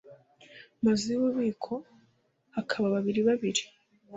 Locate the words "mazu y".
0.83-1.17